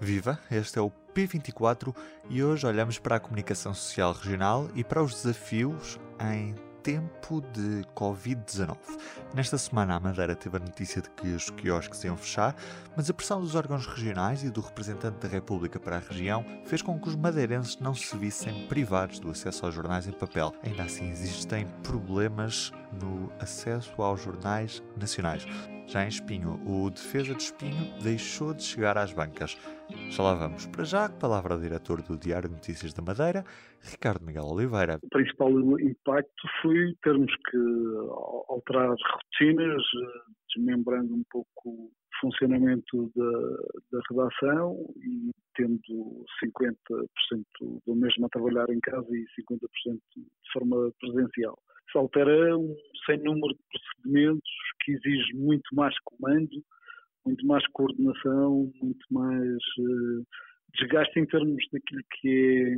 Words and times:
Viva, 0.00 0.38
este 0.50 0.78
é 0.78 0.82
o 0.82 0.90
P24 1.14 1.94
e 2.28 2.42
hoje 2.42 2.66
olhamos 2.66 2.98
para 2.98 3.16
a 3.16 3.20
comunicação 3.20 3.72
social 3.72 4.12
regional 4.12 4.68
e 4.74 4.82
para 4.82 5.02
os 5.02 5.14
desafios 5.14 5.98
em 6.20 6.54
tempo 6.82 7.40
de 7.52 7.82
Covid-19. 7.96 8.76
Nesta 9.34 9.56
semana, 9.56 9.96
a 9.96 10.00
Madeira 10.00 10.36
teve 10.36 10.58
a 10.58 10.60
notícia 10.60 11.00
de 11.00 11.08
que 11.10 11.28
os 11.28 11.48
quiosques 11.48 12.04
iam 12.04 12.16
fechar, 12.16 12.54
mas 12.94 13.08
a 13.08 13.14
pressão 13.14 13.40
dos 13.40 13.54
órgãos 13.54 13.86
regionais 13.86 14.44
e 14.44 14.50
do 14.50 14.60
representante 14.60 15.16
da 15.18 15.28
República 15.28 15.80
para 15.80 15.96
a 15.96 16.00
região 16.00 16.44
fez 16.66 16.82
com 16.82 17.00
que 17.00 17.08
os 17.08 17.16
madeirenses 17.16 17.78
não 17.78 17.94
se 17.94 18.14
vissem 18.18 18.66
privados 18.66 19.18
do 19.18 19.30
acesso 19.30 19.64
aos 19.64 19.74
jornais 19.74 20.06
em 20.06 20.12
papel. 20.12 20.52
Ainda 20.62 20.82
assim, 20.82 21.08
existem 21.10 21.66
problemas 21.82 22.70
no 22.92 23.32
acesso 23.40 24.02
aos 24.02 24.22
jornais 24.22 24.82
nacionais. 24.94 25.46
Já 25.86 26.04
em 26.04 26.08
Espinho, 26.08 26.60
o 26.66 26.90
Defesa 26.90 27.34
de 27.34 27.42
Espinho 27.42 28.02
deixou 28.02 28.54
de 28.54 28.62
chegar 28.62 28.96
às 28.96 29.12
bancas. 29.12 29.56
Já 30.10 30.22
lá 30.22 30.34
vamos. 30.34 30.66
Para 30.66 30.84
já, 30.84 31.08
palavra 31.08 31.54
ao 31.54 31.60
diretor 31.60 32.02
do 32.02 32.16
Diário 32.16 32.48
de 32.48 32.54
Notícias 32.54 32.92
da 32.94 33.02
Madeira, 33.02 33.44
Ricardo 33.82 34.24
Miguel 34.24 34.44
Oliveira. 34.44 34.98
O 35.02 35.08
principal 35.10 35.50
impacto 35.80 36.48
foi 36.62 36.94
termos 37.02 37.32
que 37.50 37.58
alterar 38.48 38.88
rotinas, 38.88 39.82
desmembrando 40.48 41.14
um 41.14 41.24
pouco 41.30 41.68
o 41.68 41.90
funcionamento 42.20 43.12
da, 43.14 43.30
da 43.92 44.00
redação 44.10 44.76
e 44.96 45.30
tendo 45.54 46.24
50% 46.42 47.44
do 47.86 47.94
mesmo 47.94 48.26
a 48.26 48.28
trabalhar 48.30 48.70
em 48.70 48.80
casa 48.80 49.08
e 49.10 49.24
50% 49.40 49.98
de 50.16 50.52
forma 50.52 50.90
presencial. 50.98 51.58
Se 51.94 51.98
altera 51.98 52.58
um 52.58 52.74
sem 53.06 53.18
número 53.18 53.54
de 53.54 53.60
procedimentos 53.70 54.50
que 54.80 54.92
exige 54.92 55.32
muito 55.34 55.72
mais 55.72 55.94
comando, 56.00 56.50
muito 57.24 57.46
mais 57.46 57.64
coordenação, 57.68 58.72
muito 58.82 59.06
mais 59.12 59.62
uh, 59.78 60.26
desgaste 60.74 61.20
em 61.20 61.26
termos 61.26 61.64
daquilo 61.72 62.02
que 62.20 62.76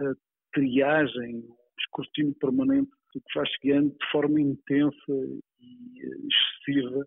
é 0.00 0.04
a 0.04 0.14
triagem, 0.52 1.36
o 1.36 1.56
escrutínio 1.78 2.34
permanente 2.40 2.90
do 3.14 3.20
que 3.20 3.38
vai 3.38 3.46
chegando 3.46 3.90
de 3.90 4.10
forma 4.10 4.40
intensa 4.40 5.12
e 5.60 6.06
uh, 6.06 6.28
excessiva 6.66 7.06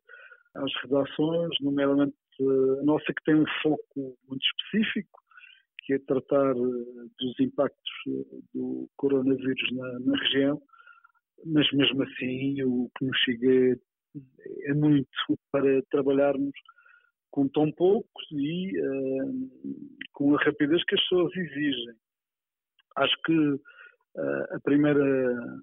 às 0.55 0.71
redações, 0.83 1.49
nomeadamente 1.59 2.15
a 2.79 2.83
nossa 2.85 3.05
que 3.05 3.23
tem 3.25 3.35
um 3.35 3.45
foco 3.61 4.17
muito 4.29 4.41
específico, 4.45 5.19
que 5.79 5.95
é 5.95 5.99
tratar 5.99 6.53
dos 6.53 7.39
impactos 7.41 7.91
do 8.53 8.89
coronavírus 8.95 9.71
na, 9.73 9.99
na 9.99 10.17
região, 10.17 10.61
mas 11.45 11.69
mesmo 11.71 12.03
assim 12.03 12.63
o 12.63 12.89
que 12.97 13.05
nos 13.05 13.17
chega 13.19 13.79
é 14.65 14.73
muito 14.73 15.07
para 15.51 15.81
trabalharmos 15.89 16.53
com 17.31 17.47
tão 17.47 17.71
poucos 17.71 18.25
e 18.31 18.79
uh, 18.79 19.51
com 20.13 20.35
a 20.35 20.43
rapidez 20.43 20.83
que 20.85 20.95
as 20.95 21.01
pessoas 21.01 21.35
exigem. 21.35 21.95
Acho 22.95 23.15
que 23.25 23.33
uh, 23.33 24.55
a 24.55 24.59
primeira 24.63 25.59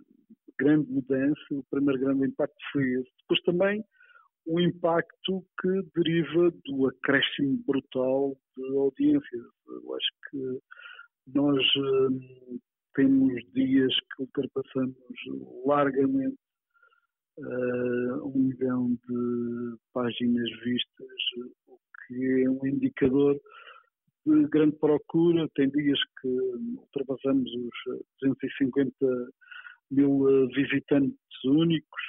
grande 0.59 0.91
mudança, 0.91 1.41
o 1.53 1.65
primeiro 1.71 2.01
grande 2.01 2.27
impacto 2.27 2.57
foi 2.73 2.83
esse. 2.95 3.11
Depois 3.21 3.41
também 3.43 3.85
o 4.47 4.61
impacto 4.61 5.45
que 5.61 5.83
deriva 5.95 6.51
do 6.65 6.89
acréscimo 6.89 7.63
brutal 7.67 8.37
de 8.57 8.77
audiências. 8.77 9.47
Eu 9.69 9.95
acho 9.95 10.09
que 10.29 10.61
nós 11.33 11.65
uh, 11.77 12.61
temos 12.97 13.41
dias 13.55 13.95
que 13.95 14.23
ultrapassamos 14.23 14.97
largamente 15.83 16.37
uh, 17.39 18.29
um 18.29 18.39
milhão 18.39 18.99
de 19.09 19.77
páginas 19.93 20.51
vistas, 20.63 21.19
o 21.69 21.79
que 22.07 22.43
é 22.45 22.51
um 22.51 22.67
indicador 22.67 23.41
de 24.27 24.47
grande 24.49 24.77
procura. 24.77 25.49
Tem 25.55 25.71
dias 25.71 25.99
que 26.21 26.29
ultrapassamos 26.29 27.51
os 27.51 28.01
250 28.21 28.95
mil 29.91 30.29
eh, 30.29 30.47
visitantes 30.55 31.45
únicos, 31.45 32.03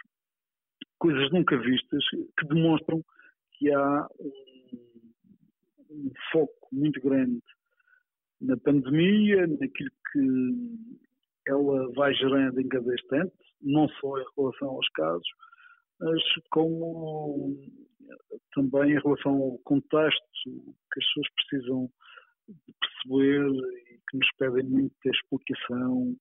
coisas 0.99 1.31
nunca 1.31 1.57
vistas, 1.57 2.03
que 2.37 2.47
demonstram 2.47 3.03
que 3.53 3.71
há 3.71 4.07
um, 4.19 4.79
um 5.89 6.11
foco 6.31 6.67
muito 6.71 7.01
grande 7.01 7.41
na 8.39 8.57
pandemia, 8.57 9.47
naquilo 9.47 9.91
que 10.11 10.91
ela 11.47 11.91
vai 11.93 12.13
gerando 12.13 12.59
em 12.59 12.67
cada 12.67 12.93
instante, 12.93 13.33
não 13.61 13.87
só 13.89 14.17
em 14.17 14.25
relação 14.37 14.69
aos 14.69 14.89
casos, 14.89 15.27
mas 15.99 16.21
como 16.49 17.55
também 18.53 18.91
em 18.91 19.01
relação 19.01 19.33
ao 19.33 19.57
contexto 19.59 20.23
que 20.43 20.99
as 20.99 21.05
pessoas 21.05 21.27
precisam 21.35 21.89
de 22.47 22.73
perceber 22.79 23.47
e 23.91 23.99
que 24.09 24.17
nos 24.17 24.31
pedem 24.37 24.63
muita 24.63 25.09
explicação, 25.09 26.15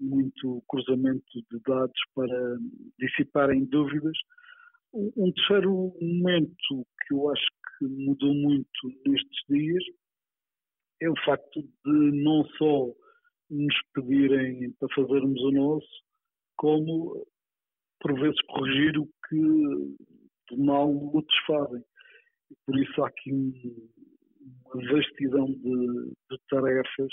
muito 0.00 0.62
cruzamento 0.68 1.42
de 1.50 1.60
dados 1.66 2.00
para 2.14 2.56
dissiparem 2.98 3.64
dúvidas. 3.66 4.16
Um 4.92 5.32
terceiro 5.32 5.94
momento 6.00 6.86
que 7.06 7.14
eu 7.14 7.30
acho 7.30 7.46
que 7.78 7.86
mudou 7.86 8.34
muito 8.34 8.88
nestes 9.06 9.40
dias 9.48 9.84
é 11.00 11.08
o 11.08 11.14
facto 11.24 11.62
de 11.62 12.22
não 12.22 12.44
só 12.58 12.92
nos 13.50 13.74
pedirem 13.94 14.72
para 14.72 14.88
fazermos 14.94 15.40
o 15.42 15.50
nosso, 15.50 16.02
como 16.60 17.26
por 18.00 18.20
vezes 18.20 18.38
corrigir 18.48 18.98
o 18.98 19.08
que 19.28 19.96
de 20.50 20.62
mal 20.62 20.90
outros 21.14 21.38
fazem. 21.46 21.82
Por 22.66 22.78
isso 22.78 23.02
há 23.02 23.08
aqui 23.08 23.32
um, 23.32 23.88
uma 24.66 24.92
vastidão 24.92 25.46
de, 25.46 26.12
de, 26.30 26.38
tarefas 26.50 27.12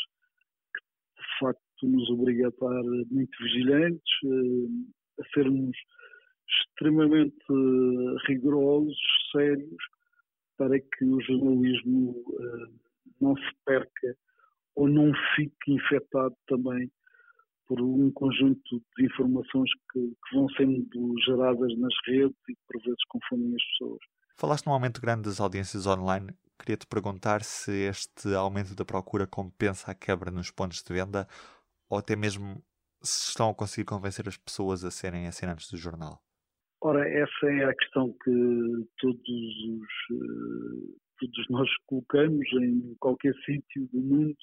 que 0.74 1.22
de 1.22 1.40
facto 1.40 1.84
nos 1.84 2.10
obriga 2.10 2.48
a 2.48 2.50
estar 2.50 2.84
muito 3.10 3.38
vigilantes, 3.42 4.14
eh, 4.26 5.22
a 5.22 5.30
sermos 5.34 5.78
extremamente 6.50 7.38
rigorosos, 8.28 9.00
sérios, 9.32 9.84
para 10.58 10.78
que 10.78 11.06
o 11.06 11.22
jornalismo 11.22 12.22
eh, 12.42 12.74
não 13.22 13.34
se 13.38 13.52
perca 13.66 14.18
ou 14.76 14.90
não 14.90 15.14
fique 15.36 15.72
infectado 15.72 16.36
também 16.48 16.92
por 17.68 17.82
um 17.82 18.12
conjunto 18.12 18.82
de 18.98 19.06
informações 19.06 19.70
que, 19.92 20.00
que, 20.00 20.36
vão 20.36 20.48
sendo 20.50 21.14
geradas 21.26 21.78
nas 21.78 21.94
redes 22.06 22.36
e 22.50 22.56
por 22.68 22.82
vezes 22.82 23.04
confundem 23.10 23.54
as 23.56 23.64
pessoas. 23.72 24.00
Falaste 24.36 24.68
num 24.68 24.74
aumento 24.74 25.02
grande 25.02 25.24
das 25.24 25.40
audiências 25.40 25.86
online. 25.86 26.34
Queria-te 26.60 26.88
perguntar 26.88 27.44
se 27.44 27.72
este 27.72 28.34
aumento 28.34 28.76
da 28.76 28.86
procura 28.86 29.28
compensa 29.28 29.92
a 29.92 29.96
quebra 29.96 30.32
nos 30.32 30.52
pontos 30.52 30.82
de 30.82 30.94
venda 30.94 31.28
ou 31.90 31.98
até 31.98 32.16
mesmo 32.16 32.62
se 33.02 33.30
estão 33.30 33.50
a 33.50 33.56
conseguir 33.56 33.86
convencer 33.86 34.28
as 34.28 34.38
pessoas 34.38 34.84
a 34.84 34.92
serem 34.92 35.28
assinantes 35.28 35.70
do 35.70 35.78
jornal. 35.78 36.20
Ora, 36.82 37.08
essa 37.08 37.48
é 37.48 37.66
a 37.66 37.76
questão 37.76 38.14
que 38.24 38.88
todos 39.00 39.30
os 39.30 39.88
eh, 40.12 40.98
todos 41.20 41.50
nós 41.50 41.70
colocamos 41.88 42.46
em 42.54 42.96
qualquer 43.00 43.34
sítio 43.46 43.88
do 43.92 44.00
mundo 44.00 44.36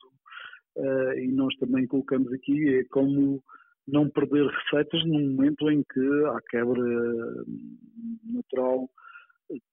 e 0.76 1.28
nós 1.32 1.54
também 1.56 1.86
colocamos 1.86 2.32
aqui 2.32 2.78
é 2.78 2.84
como 2.90 3.42
não 3.86 4.08
perder 4.08 4.46
receitas 4.46 5.04
num 5.04 5.34
momento 5.34 5.70
em 5.70 5.82
que 5.82 6.24
há 6.26 6.40
quebra 6.50 6.82
natural 8.24 8.88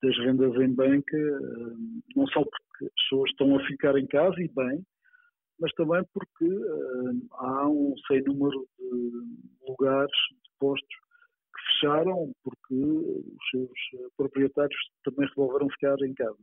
das 0.04 0.18
vendas 0.18 0.54
em 0.56 0.74
banca, 0.74 1.18
uh, 1.18 1.78
não 2.16 2.28
só 2.28 2.44
porque 2.44 2.86
as 2.86 2.94
pessoas 3.04 3.30
estão 3.32 3.56
a 3.56 3.66
ficar 3.66 3.98
em 3.98 4.06
casa 4.08 4.36
e 4.42 4.48
bem, 4.50 4.86
mas 5.60 5.72
também 5.74 6.04
porque 6.14 6.50
há 7.34 7.68
um 7.70 7.94
sem 8.08 8.22
número 8.24 8.68
de 8.80 9.70
lugares, 9.70 10.12
de 10.32 10.50
postos 10.60 10.96
que 11.54 11.74
fecharam 11.74 12.34
porque 12.44 12.74
os 12.74 13.50
seus 13.52 14.12
proprietários 14.18 14.80
também 15.04 15.28
resolveram 15.28 15.70
ficar 15.70 15.96
em 16.02 16.14
casa. 16.16 16.38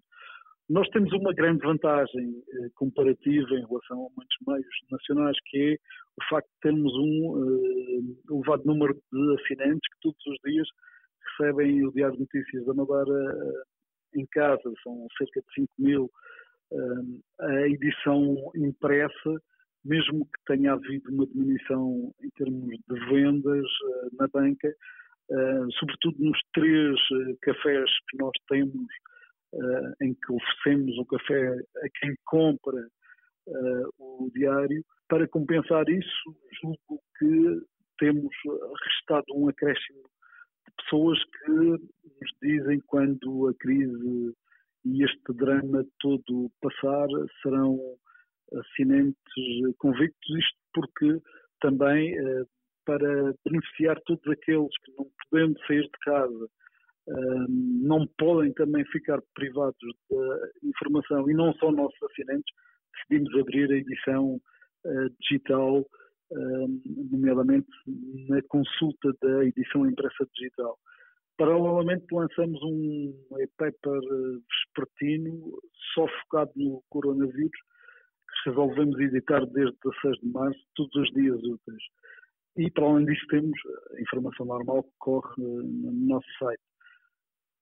Nós 0.68 0.86
temos 0.90 1.10
uma 1.14 1.32
grande 1.32 1.64
vantagem 1.64 2.44
eh, 2.52 2.68
comparativa 2.74 3.54
em 3.54 3.66
relação 3.66 4.06
a 4.06 4.08
muitos 4.14 4.36
meios 4.46 4.66
nacionais, 4.90 5.36
que 5.46 5.72
é 5.72 5.74
o 5.74 6.28
facto 6.28 6.46
de 6.46 6.60
termos 6.60 6.92
um 6.94 7.38
eh, 7.38 8.34
elevado 8.34 8.64
número 8.66 8.94
de 9.10 9.36
assinantes 9.40 9.88
que 9.94 10.00
todos 10.02 10.26
os 10.26 10.38
dias 10.44 10.68
recebem 11.38 11.86
o 11.86 11.92
Diário 11.92 12.16
de 12.16 12.20
Notícias 12.20 12.66
da 12.66 12.74
Madeira 12.74 13.34
eh, 13.34 14.20
em 14.20 14.26
casa. 14.26 14.70
São 14.82 15.06
cerca 15.16 15.40
de 15.40 15.54
5 15.54 15.72
mil 15.78 16.10
a 17.40 17.66
edição 17.66 18.36
impressa, 18.54 19.40
mesmo 19.82 20.26
que 20.26 20.44
tenha 20.54 20.74
havido 20.74 21.10
uma 21.10 21.26
diminuição 21.26 22.12
em 22.22 22.28
termos 22.36 22.76
de 22.86 23.06
vendas 23.06 23.64
na 24.18 24.28
banca, 24.28 24.70
sobretudo 25.80 26.16
nos 26.18 26.38
três 26.52 26.94
cafés 27.40 27.90
que 28.10 28.18
nós 28.18 28.32
temos, 28.50 28.86
em 30.02 30.14
que 30.14 30.32
oferecemos 30.32 30.98
o 30.98 31.06
café 31.06 31.48
a 31.52 31.88
quem 32.00 32.14
compra 32.24 32.86
o 33.98 34.30
diário, 34.34 34.84
para 35.08 35.26
compensar 35.26 35.88
isso, 35.88 36.36
julgo 36.60 37.02
que 37.18 37.62
temos 37.98 38.34
restado 38.84 39.24
um 39.34 39.48
acréscimo 39.48 40.02
de 40.66 40.74
pessoas 40.82 41.18
que 41.24 41.50
nos 41.50 42.30
dizem 42.42 42.80
quando 42.86 43.48
a 43.48 43.54
crise 43.54 44.34
e 44.84 45.04
este 45.04 45.32
drama 45.34 45.84
todo 45.98 46.50
passar 46.60 47.08
serão 47.42 47.78
assinantes 48.54 49.16
convictos, 49.78 50.38
isto 50.38 50.58
porque 50.72 51.20
também 51.60 52.16
eh, 52.16 52.44
para 52.84 53.34
beneficiar 53.44 54.00
todos 54.06 54.26
aqueles 54.28 54.70
que 54.84 54.92
não 54.96 55.06
podendo 55.30 55.58
sair 55.66 55.82
de 55.82 55.98
casa 56.02 56.48
não 57.48 58.06
podem 58.18 58.52
também 58.52 58.84
ficar 58.86 59.18
privados 59.34 59.78
da 60.10 60.68
informação 60.68 61.30
e 61.30 61.34
não 61.34 61.54
são 61.54 61.72
nossos 61.72 61.98
assinantes, 62.02 62.54
decidimos 62.94 63.40
abrir 63.40 63.70
a 63.72 63.76
edição 63.76 64.40
eh, 64.84 65.08
digital, 65.20 65.86
nomeadamente 67.10 67.68
na 68.28 68.42
consulta 68.48 69.14
da 69.22 69.44
edição 69.46 69.86
impressa 69.86 70.28
digital. 70.34 70.78
Paralelamente 71.38 72.04
lançamos 72.10 72.60
um 72.64 73.14
e-paper 73.38 74.00
eh, 74.02 74.38
vespertino 74.50 75.56
só 75.94 76.04
focado 76.22 76.50
no 76.56 76.82
coronavírus, 76.90 77.60
que 78.42 78.50
resolvemos 78.50 78.98
editar 78.98 79.46
desde 79.46 79.76
16 79.84 80.18
de 80.20 80.28
março, 80.32 80.60
todos 80.74 80.94
os 80.96 81.08
dias 81.12 81.38
úteis. 81.38 81.82
E 82.56 82.68
para 82.72 82.86
além 82.86 83.06
disso 83.06 83.24
temos 83.28 83.56
a 83.96 84.00
informação 84.00 84.46
normal 84.46 84.82
que 84.82 84.90
corre 84.98 85.32
eh, 85.38 85.62
no 85.62 85.92
nosso 86.08 86.26
site. 86.40 86.67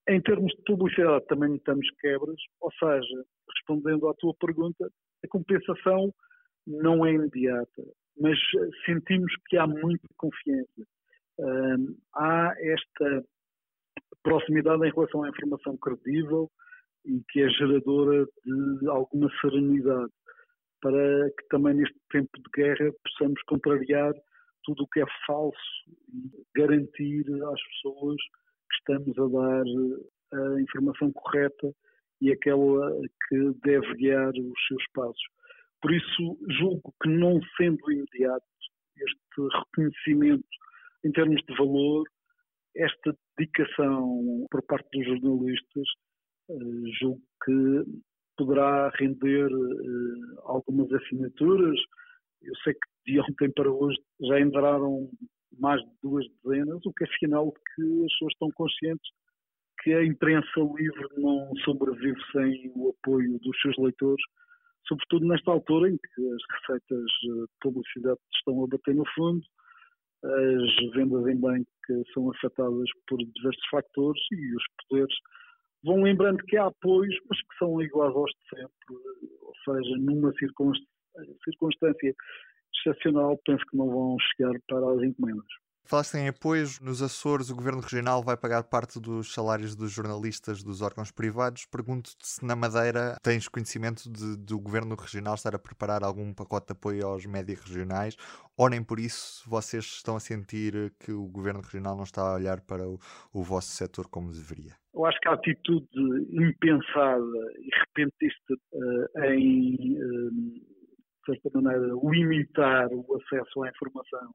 Em 0.09 0.21
termos 0.21 0.53
de 0.53 0.63
publicidade 0.63 1.25
também 1.27 1.49
notamos 1.49 1.89
quebras, 1.99 2.39
ou 2.61 2.71
seja, 2.73 3.25
respondendo 3.55 4.07
à 4.07 4.13
tua 4.15 4.33
pergunta, 4.39 4.89
a 5.23 5.27
compensação 5.27 6.13
não 6.65 7.05
é 7.05 7.13
imediata, 7.13 7.83
mas 8.19 8.37
eh, 8.37 8.69
sentimos 8.85 9.33
que 9.47 9.57
há 9.57 9.67
muita 9.67 10.07
confiança. 10.17 10.83
há 12.15 12.55
esta 12.57 13.23
proximidade 14.23 14.85
em 14.85 14.91
relação 14.91 15.23
à 15.23 15.29
informação 15.29 15.77
credível 15.77 16.49
e 17.05 17.21
que 17.29 17.41
é 17.41 17.49
geradora 17.49 18.25
de 18.45 18.87
alguma 18.89 19.29
serenidade, 19.39 20.11
para 20.81 21.29
que 21.31 21.47
também 21.49 21.75
neste 21.75 21.97
tempo 22.11 22.29
de 22.35 22.49
guerra 22.53 22.91
possamos 23.03 23.41
contrariar 23.43 24.13
tudo 24.63 24.83
o 24.83 24.87
que 24.87 24.99
é 24.99 25.05
falso 25.25 25.57
e 26.13 26.43
garantir 26.55 27.25
às 27.43 27.61
pessoas 27.67 28.17
que 28.69 28.75
estamos 28.77 29.17
a 29.17 29.27
dar 29.27 29.65
a 30.33 30.61
informação 30.61 31.11
correta 31.13 31.73
e 32.21 32.31
aquela 32.31 32.91
que 33.27 33.51
deve 33.63 33.93
guiar 33.95 34.29
os 34.29 34.67
seus 34.67 34.83
passos. 34.93 35.23
Por 35.81 35.93
isso, 35.93 36.37
julgo 36.59 36.93
que 37.01 37.09
não 37.09 37.39
sendo 37.55 37.91
imediato 37.91 38.45
este 38.97 39.57
reconhecimento 39.57 40.47
em 41.03 41.11
termos 41.11 41.41
de 41.47 41.55
valor, 41.55 42.03
esta 42.75 43.15
dedicação 43.37 44.45
por 44.49 44.63
parte 44.63 44.87
dos 44.91 45.21
jornalistas, 45.21 45.87
eh, 46.49 46.91
julgo 46.99 47.21
que 47.45 47.83
poderá 48.37 48.89
render 48.89 49.49
eh, 49.49 50.39
algumas 50.43 50.91
assinaturas. 50.93 51.79
Eu 52.41 52.55
sei 52.63 52.73
que 52.73 53.11
de 53.11 53.19
ontem 53.19 53.51
para 53.51 53.71
hoje 53.71 53.97
já 54.21 54.39
entraram 54.39 55.09
mais 55.67 55.81
de 55.81 55.91
duas 56.01 56.25
dezenas, 56.43 56.79
o 56.85 56.93
que 56.93 57.03
é 57.03 57.07
sinal 57.19 57.47
de 57.47 57.59
que 57.75 58.05
as 58.05 58.11
pessoas 58.13 58.33
estão 58.33 58.49
conscientes 58.51 59.09
que 59.83 59.93
a 59.93 60.05
imprensa 60.05 60.59
livre 60.77 61.07
não 61.17 61.53
sobrevive 61.65 62.19
sem 62.31 62.71
o 62.73 62.89
apoio 62.89 63.37
dos 63.39 63.61
seus 63.61 63.77
leitores, 63.77 64.23
sobretudo 64.87 65.27
nesta 65.27 65.51
altura 65.51 65.89
em 65.89 65.97
que 65.97 66.21
as 66.31 66.41
receitas 66.61 67.05
de 67.21 67.45
publicidade 67.61 68.19
estão 68.37 68.63
a 68.63 68.67
bater 68.67 68.95
no 68.95 69.03
fundo, 69.13 69.41
as 70.23 70.93
vendas 70.95 71.27
em 71.27 71.37
banco 71.37 71.67
são 72.13 72.31
afetadas 72.31 72.89
por 73.07 73.17
diversos 73.17 73.67
factores 73.69 74.21
e 74.31 74.55
os 74.55 74.63
poderes 74.87 75.15
vão 75.83 76.01
lembrando 76.01 76.43
que 76.45 76.55
há 76.57 76.67
apoios, 76.67 77.15
mas 77.29 77.39
que 77.39 77.57
são 77.59 77.81
iguais 77.81 78.15
aos 78.15 78.31
de 78.31 78.49
sempre, 78.49 78.95
ou 79.41 79.53
seja, 79.65 79.97
numa 79.99 80.31
circunstância 81.43 82.15
excepcional, 82.87 83.37
penso 83.45 83.63
que 83.69 83.77
não 83.77 83.89
vão 83.89 84.17
chegar 84.35 84.53
para 84.67 84.93
as 84.93 85.03
encomendas. 85.03 85.45
Falaste 85.89 86.15
em 86.15 86.27
apoios. 86.27 86.81
Nos 86.81 87.01
Açores, 87.01 87.49
o 87.49 87.55
Governo 87.55 87.79
Regional 87.79 88.21
vai 88.21 88.35
pagar 88.35 88.63
parte 88.63 88.99
dos 88.99 89.33
salários 89.33 89.73
dos 89.73 89.89
jornalistas 89.89 90.61
dos 90.61 90.81
órgãos 90.81 91.11
privados. 91.11 91.65
Pergunto-te 91.65 92.27
se 92.27 92.45
na 92.45 92.57
Madeira 92.57 93.15
tens 93.23 93.47
conhecimento 93.47 94.11
de, 94.11 94.35
do 94.35 94.59
Governo 94.59 94.95
Regional 94.95 95.35
estar 95.35 95.55
a 95.55 95.59
preparar 95.59 96.03
algum 96.03 96.33
pacote 96.33 96.67
de 96.67 96.71
apoio 96.73 97.07
aos 97.07 97.25
médias 97.25 97.61
regionais 97.61 98.17
ou 98.57 98.69
nem 98.69 98.83
por 98.83 98.99
isso 98.99 99.49
vocês 99.49 99.85
estão 99.85 100.17
a 100.17 100.19
sentir 100.19 100.93
que 100.99 101.13
o 101.13 101.25
Governo 101.27 101.61
Regional 101.61 101.95
não 101.95 102.03
está 102.03 102.21
a 102.21 102.35
olhar 102.35 102.59
para 102.59 102.85
o, 102.85 102.99
o 103.31 103.41
vosso 103.41 103.69
setor 103.69 104.09
como 104.09 104.33
deveria? 104.33 104.73
Eu 104.93 105.05
acho 105.05 105.17
que 105.21 105.29
a 105.29 105.33
atitude 105.33 105.87
impensada 106.33 107.23
e 107.59 107.69
repentista 107.79 108.55
uh, 108.73 109.23
em, 109.23 109.95
uh, 109.95 110.76
certa 111.35 111.61
maneira, 111.61 111.93
limitar 112.03 112.87
o 112.91 113.15
acesso 113.15 113.63
à 113.63 113.69
informação 113.69 114.33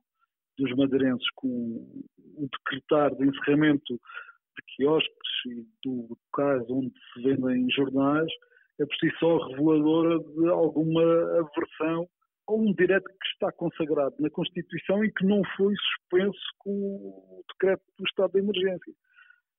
dos 0.59 0.77
madeirenses 0.77 1.27
com 1.37 1.49
o 1.49 2.49
decretar 2.51 3.15
de 3.15 3.27
encerramento 3.27 3.95
de 3.95 4.77
quiosques 4.77 5.33
e 5.47 5.67
do 5.85 6.17
caso 6.33 6.67
onde 6.71 6.93
se 7.13 7.23
vendem 7.23 7.67
jornais 7.71 8.31
é 8.79 8.87
por 8.87 8.95
si 8.97 9.11
só 9.19 9.39
reveladora 9.49 10.19
de 10.19 10.49
alguma 10.49 11.03
aversão 11.41 12.09
a 12.49 12.53
um 12.53 12.73
direito 12.75 13.05
que 13.05 13.29
está 13.33 13.53
consagrado 13.53 14.15
na 14.19 14.31
Constituição 14.31 15.05
e 15.05 15.13
que 15.13 15.25
não 15.25 15.43
foi 15.57 15.75
suspenso 15.77 16.41
com 16.59 16.71
o 16.71 17.43
decreto 17.53 17.83
do 17.99 18.05
estado 18.05 18.33
de 18.33 18.39
emergência. 18.41 18.93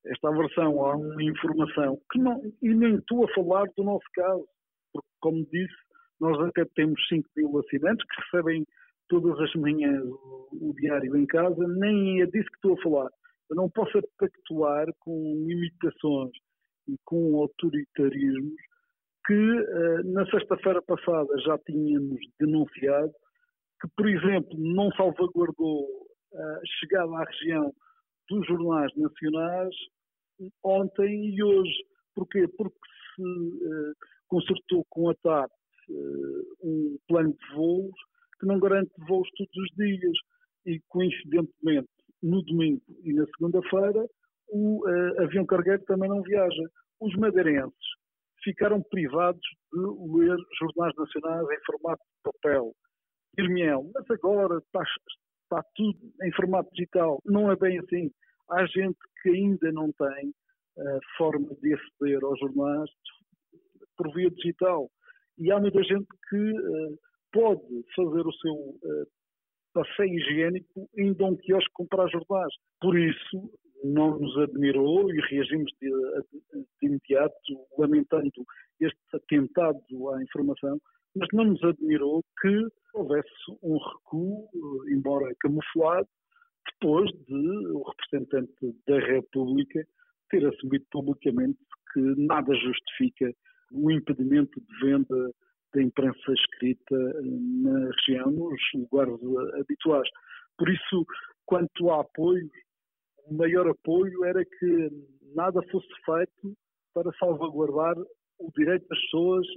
Esta 0.06 0.30
aversão 0.30 0.86
a 0.86 0.96
uma 0.96 1.24
informação 1.24 1.98
que 2.12 2.20
não, 2.20 2.42
e 2.62 2.74
nem 2.74 2.96
estou 2.96 3.24
a 3.24 3.34
falar 3.34 3.66
do 3.78 3.84
nosso 3.84 4.06
caso, 4.14 4.46
porque 4.92 5.08
como 5.22 5.46
disse, 5.46 5.74
nós 6.24 6.40
até 6.48 6.64
temos 6.76 7.00
5 7.10 7.30
mil 7.36 7.60
assinantes 7.60 8.06
que 8.08 8.22
recebem 8.22 8.66
todas 9.10 9.38
as 9.42 9.54
manhãs 9.56 10.02
o, 10.06 10.48
o, 10.70 10.74
diário 10.76 11.18
em 11.18 11.26
casa, 11.26 11.68
nem 11.68 12.22
é 12.22 12.26
disso 12.26 12.50
que 12.50 12.56
estou 12.56 12.74
a 12.74 12.82
falar. 12.82 13.10
Eu 13.50 13.58
não 13.58 13.70
posso 13.70 14.00
pactuar 14.18 14.88
com 15.00 15.46
imitações 15.50 16.32
e 16.88 16.96
com 17.04 17.42
autoritarismos 17.42 18.56
que 19.28 19.34
uh, 19.34 20.14
na 20.14 20.26
sexta-feira 20.28 20.82
passada 20.82 21.38
já 21.42 21.58
tínhamos 21.60 22.20
denunciado 22.40 23.14
que, 23.82 23.88
por 23.98 24.08
exemplo, 24.08 24.58
não 24.58 24.90
salvaguardou 24.92 25.86
a 26.34 26.60
chegada 26.80 27.12
à 27.18 27.24
região 27.26 27.74
dos 28.30 28.48
jornais 28.48 28.92
nacionais 28.96 29.76
ontem 30.64 31.36
e 31.36 31.44
hoje. 31.44 31.84
Porquê? 32.16 32.48
Porque 32.58 32.80
se 33.16 33.22
uh, 33.22 33.94
consertou 34.28 34.86
com 34.90 35.10
a 35.10 35.16
TAP 35.16 35.52
um 36.62 36.98
plano 37.08 37.34
de 37.34 37.56
voos 37.56 37.96
que 38.40 38.46
não 38.46 38.60
garante 38.60 38.92
voos 39.08 39.28
todos 39.38 39.56
os 39.56 39.70
dias 39.76 40.18
e, 40.66 40.80
coincidentemente, 40.90 41.90
no 42.22 42.42
domingo 42.44 42.82
e 43.04 43.14
na 43.14 43.26
segunda-feira, 43.28 44.06
o 44.50 44.88
uh, 44.88 45.22
avião 45.24 45.46
cargueiro 45.46 45.84
também 45.86 46.10
não 46.10 46.22
viaja. 46.22 46.64
Os 47.00 47.14
madeirenses 47.16 47.74
ficaram 48.44 48.82
privados 48.84 49.42
de 49.74 49.80
ler 49.80 50.38
jornais 50.60 50.94
nacionais 50.98 51.48
em 51.50 51.66
formato 51.66 52.04
de 52.04 52.32
papel. 52.32 52.74
Irmiel, 53.38 53.90
mas 53.96 54.06
agora 54.12 54.58
está, 54.60 54.84
está 55.44 55.64
tudo 55.76 55.98
em 56.22 56.32
formato 56.34 56.70
digital. 56.72 57.20
Não 57.26 57.52
é 57.52 57.56
bem 57.56 57.80
assim. 57.80 58.12
Há 58.50 58.66
gente 58.68 58.98
que 59.22 59.30
ainda 59.30 59.72
não 59.72 59.92
tem 59.94 60.30
uh, 60.30 61.00
forma 61.18 61.50
de 61.62 61.74
aceder 61.74 62.24
aos 62.24 62.40
jornais 62.40 62.90
por 63.98 64.14
via 64.14 64.30
digital. 64.30 64.90
E 65.38 65.52
há 65.52 65.60
muita 65.60 65.82
gente 65.84 66.08
que 66.30 66.38
uh, 66.38 67.00
pode 67.32 67.86
fazer 67.96 68.26
o 68.26 68.34
seu 68.34 68.54
uh, 68.54 69.08
passeio 69.74 70.14
higiênico 70.14 70.90
a 70.98 71.26
um 71.26 71.36
quiosque 71.38 71.72
comprar 71.74 72.08
jornais. 72.10 72.54
Por 72.80 72.98
isso, 72.98 73.52
não 73.84 74.20
nos 74.20 74.38
admirou 74.38 75.12
e 75.12 75.20
reagimos 75.30 75.72
de, 75.82 75.90
de 75.90 76.88
imediato, 76.88 77.36
lamentando 77.78 78.32
este 78.80 78.98
atentado 79.14 80.10
à 80.12 80.24
informação, 80.24 80.80
mas 81.16 81.28
não 81.34 81.46
nos 81.46 81.64
admirou 81.64 82.24
que 82.42 82.68
houvesse 82.94 83.30
um 83.62 83.78
recuo, 83.78 84.48
embora 84.88 85.34
camuflado, 85.40 86.08
depois 86.72 87.10
de 87.28 87.68
o 87.68 87.84
representante 87.84 88.76
da 88.88 89.00
República 89.00 89.86
ter 90.30 90.46
assumido 90.46 90.86
publicamente 90.92 91.60
que 91.94 92.00
nada 92.00 92.54
justifica 92.56 93.32
o 93.74 93.92
impedimento 93.92 94.62
de 94.62 94.80
venda 94.80 95.32
da 95.74 95.82
imprensa 95.82 96.34
escrita 96.34 96.96
na 97.24 97.90
região, 97.90 98.32
nos 98.32 98.62
lugares 98.76 99.20
habituais. 99.60 100.08
Por 100.58 100.70
isso, 100.70 101.06
quanto 101.46 101.90
a 101.90 102.02
apoio, 102.02 102.50
o 103.26 103.34
maior 103.36 103.68
apoio 103.68 104.24
era 104.26 104.46
que 104.46 104.90
nada 105.36 105.62
fosse 105.72 105.88
feito 106.06 106.56
para 106.94 107.12
salvaguardar 107.18 107.96
o 108.40 108.52
direito 108.56 108.88
das 108.88 109.00
pessoas 109.00 109.48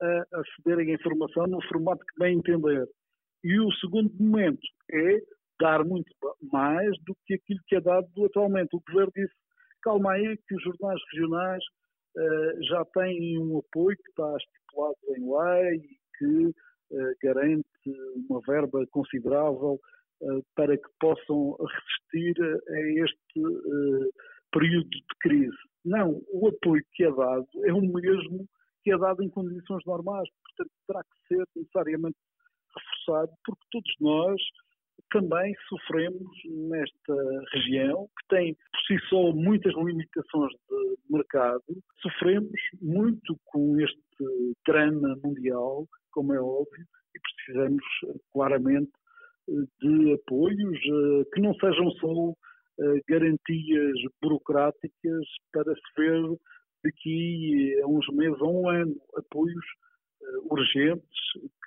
a 0.00 0.40
acederem 0.40 0.92
à 0.92 0.94
informação 0.94 1.46
no 1.46 1.62
formato 1.68 2.04
que 2.06 2.18
bem 2.18 2.38
entender. 2.38 2.88
E 3.44 3.60
o 3.60 3.70
segundo 3.74 4.12
momento 4.18 4.66
é 4.90 5.20
dar 5.60 5.84
muito 5.84 6.10
mais 6.52 6.90
do 7.04 7.16
que 7.26 7.34
aquilo 7.34 7.60
que 7.66 7.76
é 7.76 7.80
dado 7.80 8.08
atualmente. 8.24 8.74
O 8.74 8.82
governo 8.88 9.12
disse, 9.14 9.34
calma 9.82 10.12
aí, 10.12 10.36
que 10.48 10.54
os 10.54 10.62
jornais 10.62 11.00
regionais 11.12 11.62
já 12.62 12.84
têm 12.86 13.38
um 13.38 13.58
apoio 13.58 13.96
que 13.96 14.10
está 14.10 14.36
estipulado 14.36 14.96
em 15.16 15.20
lei 15.20 15.76
e 15.76 15.96
que 16.18 16.46
uh, 16.46 17.16
garante 17.22 17.64
uma 18.28 18.40
verba 18.46 18.86
considerável 18.90 19.80
uh, 20.22 20.42
para 20.54 20.76
que 20.76 20.88
possam 21.00 21.56
resistir 21.58 22.42
a 22.42 22.80
este 23.04 23.42
período 24.52 24.88
de 24.88 25.04
crise. 25.20 25.56
Não, 25.84 26.22
o 26.32 26.48
apoio 26.48 26.82
que 26.94 27.04
é 27.04 27.10
dado 27.10 27.46
é 27.64 27.72
o 27.72 27.80
mesmo 27.80 28.46
que 28.82 28.92
é 28.92 28.98
dado 28.98 29.22
em 29.22 29.28
condições 29.28 29.84
normais, 29.84 30.28
portanto 30.44 30.72
terá 30.86 31.02
que 31.02 31.34
ser 31.34 31.44
necessariamente 31.56 32.16
reforçado, 32.74 33.32
porque 33.44 33.64
todos 33.72 33.94
nós 34.00 34.40
também 35.10 35.54
sofremos 35.68 36.30
nesta 36.46 37.14
região, 37.52 38.08
que 38.18 38.36
tem 38.36 38.54
por 38.54 38.80
si 38.86 38.98
só 39.08 39.32
muitas 39.32 39.74
limitações 39.74 40.52
de 40.52 40.96
mercado, 41.10 41.62
sofremos 42.00 42.60
muito 42.80 43.36
com 43.46 43.80
este 43.80 44.00
drama 44.66 45.16
mundial, 45.22 45.86
como 46.10 46.34
é 46.34 46.40
óbvio, 46.40 46.84
e 47.14 47.20
precisamos 47.20 47.84
claramente 48.32 48.90
de 49.80 50.14
apoios 50.14 50.78
eh, 50.78 51.24
que 51.32 51.40
não 51.40 51.54
sejam 51.54 51.90
só 51.92 52.32
eh, 52.80 53.00
garantias 53.08 53.94
burocráticas 54.20 55.24
para 55.52 55.72
se 55.74 55.80
ver 55.96 56.36
daqui 56.84 57.80
a 57.82 57.86
uns 57.86 58.06
meses 58.08 58.40
ou 58.40 58.62
um 58.62 58.68
ano. 58.68 58.94
Apoios 59.16 59.54
eh, 59.54 59.95
urgentes 60.50 61.02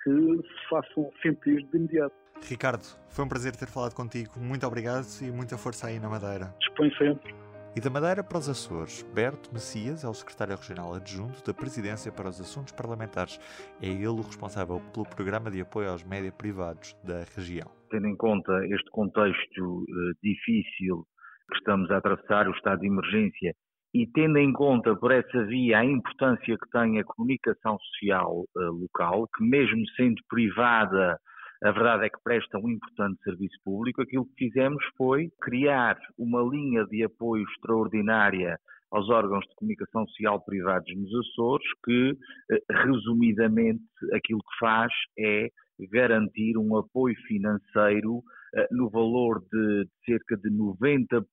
que 0.02 0.10
se 0.10 0.68
façam 0.68 1.10
sentir 1.22 1.62
de 1.64 1.76
imediato. 1.76 2.14
Ricardo, 2.48 2.84
foi 3.10 3.24
um 3.24 3.28
prazer 3.28 3.54
ter 3.54 3.66
falado 3.66 3.94
contigo. 3.94 4.40
Muito 4.40 4.66
obrigado 4.66 5.06
e 5.22 5.30
muita 5.30 5.58
força 5.58 5.88
aí 5.88 5.98
na 5.98 6.08
Madeira. 6.08 6.54
Dispõe 6.58 6.90
sempre. 6.96 7.34
E 7.76 7.80
da 7.80 7.88
Madeira 7.88 8.24
para 8.24 8.38
os 8.38 8.48
Açores, 8.48 9.02
Berto 9.14 9.52
Messias 9.52 10.02
é 10.02 10.08
o 10.08 10.14
secretário 10.14 10.56
regional 10.56 10.92
adjunto 10.92 11.44
da 11.44 11.54
Presidência 11.54 12.10
para 12.10 12.28
os 12.28 12.40
Assuntos 12.40 12.72
Parlamentares. 12.72 13.38
É 13.80 13.86
ele 13.86 14.08
o 14.08 14.22
responsável 14.22 14.80
pelo 14.92 15.06
programa 15.06 15.52
de 15.52 15.60
apoio 15.60 15.88
aos 15.88 16.02
média 16.02 16.32
privados 16.32 16.96
da 17.04 17.22
região. 17.36 17.70
Tendo 17.90 18.08
em 18.08 18.16
conta 18.16 18.52
este 18.66 18.90
contexto 18.90 19.82
uh, 19.82 19.86
difícil 20.20 21.06
que 21.48 21.58
estamos 21.58 21.88
a 21.92 21.98
atravessar, 21.98 22.48
o 22.48 22.52
estado 22.52 22.80
de 22.80 22.88
emergência, 22.88 23.54
e 23.92 24.06
tendo 24.06 24.38
em 24.38 24.52
conta 24.52 24.94
por 24.94 25.10
essa 25.10 25.44
via 25.44 25.78
a 25.78 25.84
importância 25.84 26.56
que 26.56 26.70
tem 26.70 27.00
a 27.00 27.04
comunicação 27.04 27.78
social 27.78 28.44
uh, 28.56 28.60
local, 28.72 29.28
que 29.36 29.44
mesmo 29.44 29.82
sendo 29.96 30.22
privada 30.28 31.18
a 31.62 31.72
verdade 31.72 32.06
é 32.06 32.08
que 32.08 32.22
presta 32.24 32.58
um 32.58 32.70
importante 32.70 33.22
serviço 33.22 33.58
público. 33.62 34.00
Aquilo 34.00 34.24
que 34.24 34.46
fizemos 34.46 34.82
foi 34.96 35.30
criar 35.42 35.98
uma 36.18 36.40
linha 36.42 36.86
de 36.86 37.04
apoio 37.04 37.44
extraordinária 37.50 38.58
aos 38.90 39.08
órgãos 39.08 39.46
de 39.46 39.54
comunicação 39.54 40.06
social 40.08 40.40
privados 40.44 40.92
nos 40.96 41.14
Açores, 41.14 41.66
que, 41.84 42.16
eh, 42.50 42.62
resumidamente, 42.70 43.82
aquilo 44.12 44.40
que 44.40 44.58
faz 44.58 44.92
é 45.18 45.48
garantir 45.90 46.58
um 46.58 46.76
apoio 46.76 47.16
financeiro 47.26 48.22
eh, 48.54 48.68
no 48.70 48.90
valor 48.90 49.40
de 49.52 49.88
cerca 50.04 50.36
de 50.36 50.50
90% 50.50 51.24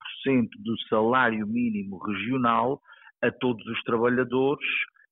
do 0.60 0.80
salário 0.90 1.46
mínimo 1.48 1.98
regional 1.98 2.80
a 3.22 3.32
todos 3.32 3.66
os 3.66 3.82
trabalhadores 3.84 4.68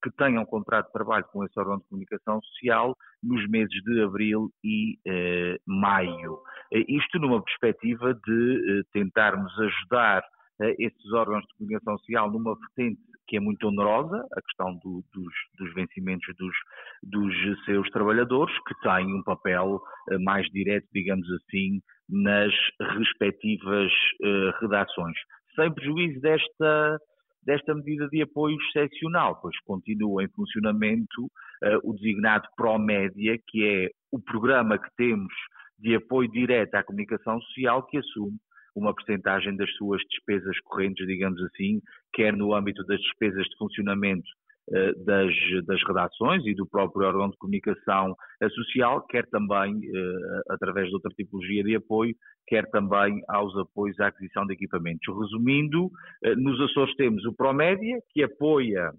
que 0.05 0.11
tenham 0.11 0.45
contrato 0.45 0.85
de 0.85 0.93
trabalho 0.93 1.25
com 1.31 1.43
esse 1.43 1.59
órgão 1.59 1.79
de 1.79 1.87
comunicação 1.87 2.39
social 2.41 2.95
nos 3.23 3.47
meses 3.49 3.73
de 3.83 4.01
abril 4.03 4.51
e 4.63 4.99
eh, 5.07 5.57
maio. 5.65 6.39
Eh, 6.71 6.85
isto 6.87 7.17
numa 7.17 7.41
perspectiva 7.43 8.13
de 8.13 8.79
eh, 8.79 8.83
tentarmos 8.93 9.51
ajudar 9.59 10.23
eh, 10.61 10.75
esses 10.79 11.11
órgãos 11.13 11.45
de 11.45 11.53
comunicação 11.57 11.97
social 11.99 12.31
numa 12.31 12.55
vertente 12.55 13.01
que 13.27 13.37
é 13.37 13.39
muito 13.39 13.67
onerosa, 13.67 14.23
a 14.33 14.41
questão 14.41 14.75
do, 14.83 15.03
dos, 15.13 15.33
dos, 15.57 15.73
vencimentos 15.73 16.27
dos, 16.35 16.55
dos, 17.01 17.65
seus 17.65 17.89
trabalhadores, 17.89 18.55
que 18.67 18.75
têm 18.81 19.13
um 19.13 19.23
papel 19.23 19.81
eh, 20.11 20.17
mais 20.19 20.45
direto, 20.51 20.87
digamos 20.93 21.27
assim, 21.31 21.81
nas 22.07 22.53
respectivas 22.79 23.91
eh, 24.23 24.51
redações. 24.61 25.17
Sem 25.55 25.73
prejuízo 25.73 26.19
desta 26.21 26.99
desta 27.45 27.75
medida 27.75 28.07
de 28.07 28.23
apoio 28.23 28.57
excepcional, 28.59 29.39
pois 29.39 29.55
continua 29.61 30.23
em 30.23 30.27
funcionamento 30.29 31.25
uh, 31.25 31.79
o 31.83 31.93
designado 31.93 32.47
Promédia, 32.57 33.37
que 33.47 33.63
é 33.63 33.89
o 34.11 34.19
programa 34.19 34.79
que 34.79 34.89
temos 34.97 35.31
de 35.77 35.95
apoio 35.95 36.27
direto 36.31 36.73
à 36.73 36.83
comunicação 36.83 37.39
social, 37.41 37.83
que 37.83 37.99
assume 37.99 38.35
uma 38.75 38.93
percentagem 38.93 39.55
das 39.55 39.71
suas 39.75 40.01
despesas 40.09 40.59
correntes, 40.61 41.07
digamos 41.07 41.41
assim, 41.43 41.81
quer 42.13 42.35
no 42.35 42.53
âmbito 42.53 42.83
das 42.85 42.99
despesas 42.99 43.45
de 43.45 43.57
funcionamento 43.57 44.27
eh, 44.73 44.93
das, 45.05 45.31
das 45.67 45.79
redações 45.87 46.43
e 46.47 46.55
do 46.55 46.65
próprio 46.65 47.07
órgão 47.07 47.29
de 47.29 47.37
comunicação 47.37 48.15
social, 48.51 49.05
quer 49.05 49.27
também 49.27 49.79
eh, 49.83 50.41
através 50.49 50.87
de 50.87 50.95
outra 50.95 51.11
tipologia 51.11 51.63
de 51.63 51.75
apoio, 51.75 52.15
quer 52.47 52.67
também 52.71 53.21
aos 53.29 53.55
apoios 53.57 53.99
à 53.99 54.07
aquisição 54.07 54.43
de 54.47 54.53
equipamentos. 54.53 55.05
Resumindo, 55.15 55.91
eh, 56.23 56.35
nos 56.35 56.59
Açores 56.59 56.95
temos 56.95 57.23
o 57.25 57.33
Promédia, 57.33 57.99
que 58.09 58.23
apoia, 58.23 58.91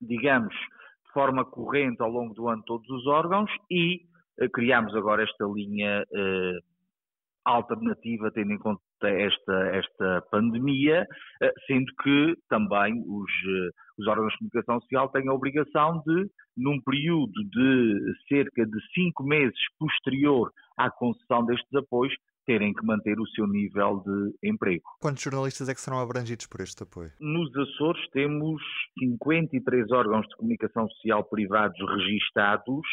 digamos, 0.00 0.54
de 0.54 1.12
forma 1.12 1.44
corrente 1.44 2.02
ao 2.02 2.10
longo 2.10 2.32
do 2.32 2.48
ano 2.48 2.62
todos 2.64 2.88
os 2.88 3.06
órgãos 3.06 3.50
e 3.70 4.00
criamos 4.52 4.94
agora 4.94 5.22
esta 5.22 5.46
linha 5.46 6.04
alternativa, 7.52 8.30
tendo 8.32 8.52
em 8.52 8.58
conta 8.58 8.80
esta, 9.02 9.52
esta 9.76 10.22
pandemia, 10.30 11.06
eh, 11.42 11.52
sendo 11.66 11.92
que 12.02 12.34
também 12.48 13.02
os, 13.06 13.30
eh, 13.30 13.70
os 13.98 14.06
órgãos 14.06 14.32
de 14.32 14.38
comunicação 14.38 14.80
social 14.80 15.08
têm 15.10 15.28
a 15.28 15.32
obrigação 15.32 16.02
de, 16.06 16.28
num 16.56 16.80
período 16.80 17.32
de 17.50 18.14
cerca 18.28 18.66
de 18.66 18.78
cinco 18.94 19.22
meses 19.22 19.58
posterior 19.78 20.50
à 20.76 20.90
concessão 20.90 21.44
destes 21.44 21.74
apoios, 21.74 22.14
terem 22.46 22.72
que 22.72 22.86
manter 22.86 23.18
o 23.18 23.26
seu 23.28 23.46
nível 23.46 24.02
de 24.06 24.48
emprego. 24.48 24.84
Quantos 25.00 25.22
jornalistas 25.22 25.68
é 25.68 25.74
que 25.74 25.80
serão 25.80 25.98
abrangidos 25.98 26.46
por 26.46 26.60
este 26.60 26.82
apoio? 26.84 27.10
Nos 27.20 27.54
Açores 27.56 28.08
temos 28.12 28.62
53 29.00 29.90
órgãos 29.90 30.26
de 30.28 30.36
comunicação 30.36 30.88
social 30.90 31.24
privados 31.24 31.78
registados 31.78 32.86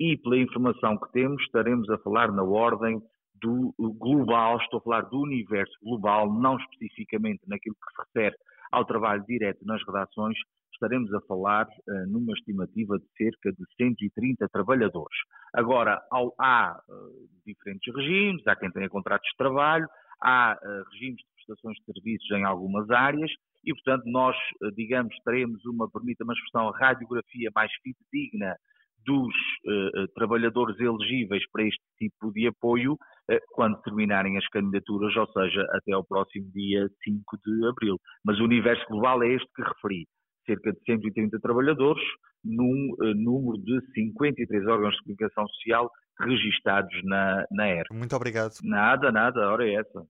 e, 0.00 0.16
pela 0.16 0.38
informação 0.38 0.98
que 0.98 1.12
temos, 1.12 1.42
estaremos 1.42 1.88
a 1.90 1.98
falar 1.98 2.32
na 2.32 2.42
ordem 2.42 3.00
do 3.44 3.74
global, 3.78 4.56
estou 4.56 4.78
a 4.78 4.82
falar 4.82 5.02
do 5.02 5.20
universo 5.20 5.74
global, 5.82 6.32
não 6.32 6.56
especificamente 6.56 7.42
naquilo 7.46 7.76
que 7.76 7.92
se 7.92 8.06
refere 8.06 8.36
ao 8.72 8.84
trabalho 8.84 9.22
direto 9.26 9.64
nas 9.66 9.84
redações, 9.86 10.36
estaremos 10.72 11.12
a 11.12 11.20
falar 11.22 11.66
uh, 11.66 12.06
numa 12.08 12.32
estimativa 12.32 12.98
de 12.98 13.06
cerca 13.16 13.52
de 13.52 13.64
130 13.76 14.48
trabalhadores. 14.48 15.16
Agora, 15.52 16.02
ao, 16.10 16.34
há 16.40 16.80
uh, 16.88 17.28
diferentes 17.46 17.94
regimes, 17.94 18.46
há 18.46 18.56
quem 18.56 18.70
tenha 18.72 18.88
contratos 18.88 19.28
de 19.30 19.36
trabalho, 19.36 19.86
há 20.20 20.58
uh, 20.60 20.90
regimes 20.92 21.18
de 21.18 21.34
prestações 21.36 21.76
de 21.76 21.84
serviços 21.92 22.30
em 22.32 22.44
algumas 22.44 22.90
áreas 22.90 23.30
e, 23.64 23.72
portanto, 23.74 24.04
nós, 24.06 24.36
digamos, 24.74 25.14
teremos 25.24 25.64
uma, 25.66 25.88
permita 25.90 26.24
uma 26.24 26.34
expressão, 26.34 26.70
radiografia 26.70 27.50
mais 27.54 27.70
fidedigna 27.82 28.56
dos 29.04 29.34
uh, 29.66 30.08
trabalhadores 30.14 30.78
elegíveis 30.78 31.42
para 31.50 31.64
este 31.64 31.82
tipo 31.98 32.32
de 32.32 32.46
apoio 32.46 32.94
uh, 32.94 33.38
quando 33.52 33.80
terminarem 33.82 34.36
as 34.36 34.46
candidaturas, 34.48 35.14
ou 35.16 35.26
seja, 35.32 35.66
até 35.72 35.92
ao 35.92 36.04
próximo 36.04 36.50
dia 36.52 36.88
5 37.04 37.38
de 37.44 37.66
abril. 37.66 37.98
Mas 38.24 38.38
o 38.40 38.44
universo 38.44 38.84
global 38.88 39.22
é 39.22 39.34
este 39.34 39.48
que 39.54 39.62
referi. 39.62 40.06
Cerca 40.46 40.72
de 40.72 40.78
130 40.84 41.38
trabalhadores, 41.40 42.04
num 42.44 42.94
uh, 42.98 43.14
número 43.14 43.62
de 43.62 43.80
53 43.92 44.66
órgãos 44.66 44.94
de 44.94 45.02
comunicação 45.02 45.46
social 45.48 45.90
registados 46.20 46.94
na, 47.04 47.44
na 47.50 47.68
ER. 47.68 47.84
Muito 47.92 48.14
obrigado. 48.14 48.54
Nada, 48.62 49.10
nada, 49.10 49.44
a 49.44 49.52
hora 49.52 49.66
é 49.66 49.74
essa. 49.74 50.06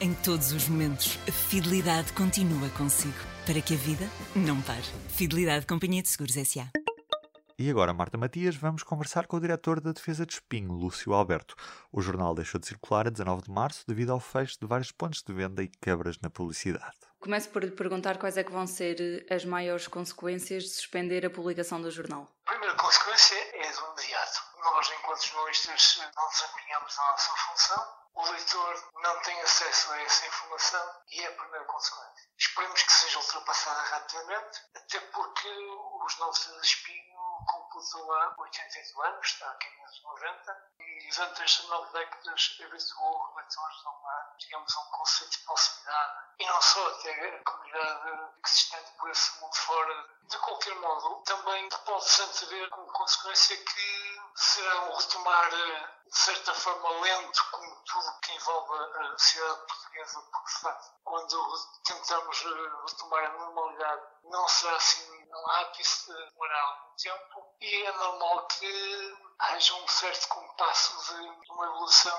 Em 0.00 0.12
todos 0.12 0.52
os 0.52 0.68
momentos, 0.68 1.18
a 1.26 1.32
fidelidade 1.32 2.12
continua 2.12 2.68
consigo, 2.76 3.16
para 3.46 3.62
que 3.62 3.72
a 3.72 3.78
vida 3.78 4.04
não 4.34 4.60
pare. 4.60 4.84
Fidelidade 5.08 5.66
Companhia 5.66 6.02
de 6.02 6.08
Seguros 6.08 6.36
S.A. 6.36 6.85
E 7.58 7.70
agora, 7.70 7.94
Marta 7.94 8.18
Matias, 8.18 8.54
vamos 8.54 8.82
conversar 8.82 9.26
com 9.26 9.38
o 9.38 9.40
diretor 9.40 9.80
da 9.80 9.90
Defesa 9.90 10.26
de 10.26 10.34
Espinho, 10.34 10.72
Lúcio 10.72 11.14
Alberto. 11.14 11.56
O 11.90 12.02
jornal 12.02 12.34
deixou 12.34 12.60
de 12.60 12.66
circular 12.66 13.06
a 13.06 13.10
19 13.10 13.44
de 13.44 13.50
março 13.50 13.82
devido 13.88 14.12
ao 14.12 14.20
fecho 14.20 14.58
de 14.60 14.66
vários 14.66 14.92
pontos 14.92 15.22
de 15.22 15.32
venda 15.32 15.62
e 15.62 15.68
quebras 15.68 16.18
na 16.20 16.28
publicidade. 16.28 16.94
Começo 17.18 17.48
por 17.48 17.64
lhe 17.64 17.70
perguntar 17.70 18.18
quais 18.18 18.36
é 18.36 18.44
que 18.44 18.52
vão 18.52 18.66
ser 18.66 19.00
eh, 19.00 19.34
as 19.34 19.46
maiores 19.46 19.88
consequências 19.88 20.64
de 20.64 20.68
suspender 20.68 21.24
a 21.24 21.30
publicação 21.30 21.80
do 21.80 21.90
jornal. 21.90 22.30
A 22.44 22.50
primeira 22.50 22.74
consequência 22.74 23.36
é 23.36 23.72
do 23.72 24.00
imediato. 24.02 24.42
Nós, 24.62 24.90
enquanto 24.90 25.26
jornalistas, 25.26 26.00
não 26.14 26.28
desempenhamos 26.28 26.98
a 26.98 27.10
nossa 27.10 27.30
função, 27.30 27.84
o 28.16 28.30
leitor 28.30 28.90
não 28.94 29.20
tem 29.20 29.38
acesso 29.42 29.92
a 29.92 30.02
essa 30.02 30.26
informação 30.26 31.02
e 31.10 31.20
é 31.20 31.26
a 31.26 31.32
primeira 31.32 31.64
consequência. 31.66 32.28
Esperemos 32.38 32.82
que 32.82 32.92
seja 32.92 33.18
ultrapassada 33.18 33.82
rapidamente, 33.82 34.62
até 34.74 35.00
porque 35.00 35.48
os 35.48 36.18
novos 36.18 36.46
de 36.46 36.66
Espinho 36.66 37.16
computam 37.76 38.12
há 38.12 38.34
88 38.38 39.02
anos, 39.02 39.26
está 39.26 39.50
a 39.50 39.54
caminho 39.54 39.86
dos 39.86 40.02
90, 40.02 40.70
e 40.80 41.08
durante 41.10 41.42
estas 41.42 41.68
nove 41.68 41.92
décadas 41.92 42.58
habituou 42.64 43.34
leitores 43.36 43.84
a, 43.84 43.90
uma, 43.90 44.34
digamos, 44.38 44.76
a 44.76 44.80
um 44.80 44.90
conceito 44.90 45.30
de 45.32 45.44
proximidade, 45.44 46.12
e 46.38 46.46
não 46.46 46.62
só 46.62 46.88
até 46.88 47.36
a 47.36 47.44
comunidade 47.44 48.30
estende 48.44 48.90
por 48.98 49.10
esse 49.10 49.40
mundo 49.40 49.54
fora. 49.54 50.16
De 50.22 50.38
qualquer 50.38 50.74
modo, 50.76 51.22
também 51.22 51.68
pode-se 51.68 52.22
antever 52.22 52.68
como 52.70 52.92
consequência 52.92 53.56
que 53.56 54.20
será 54.34 54.80
um 54.86 54.96
retomar, 54.96 55.50
de 55.50 56.18
certa 56.18 56.54
forma, 56.54 56.88
lento, 57.00 57.50
como 57.50 57.76
tudo 57.84 58.20
que 58.20 58.32
envolve 58.32 58.74
a 58.74 59.18
sociedade 59.18 59.66
portuguesa, 59.66 60.22
porque, 60.32 60.52
de 60.52 60.60
facto, 60.60 60.92
quando 61.04 61.80
tentamos 61.84 62.42
retomar 62.88 63.24
a 63.24 63.38
normalidade, 63.38 64.02
não 64.24 64.48
será 64.48 64.76
assim, 64.76 65.25
que 65.72 65.82
isso 65.82 66.12
demorar 66.12 66.60
algum 66.60 66.96
tempo, 66.96 67.56
e 67.60 67.82
é 67.84 67.92
normal 67.92 68.46
que 68.48 69.16
haja 69.38 69.74
um 69.74 69.88
certo 69.88 70.28
compasso 70.28 71.14
de 71.14 71.50
uma 71.50 71.66
evolução 71.66 72.18